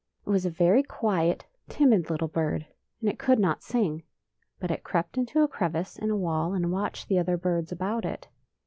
It 0.25 0.31
was 0.31 0.47
a 0.47 0.49
very 0.49 0.81
quiet, 0.81 1.45
timid 1.69 2.09
little 2.09 2.27
bird, 2.27 2.65
and 3.01 3.07
it 3.07 3.19
could 3.19 3.37
not 3.37 3.61
sing. 3.61 4.01
But 4.59 4.71
it 4.71 4.83
crept 4.83 5.15
into 5.15 5.43
a 5.43 5.47
crevice 5.47 5.95
in 5.99 6.09
a 6.09 6.17
wall 6.17 6.55
and 6.55 6.71
watched 6.71 7.07
the 7.07 7.19
other 7.19 7.37
birds 7.37 7.71
about 7.71 8.03
it. 8.03 8.27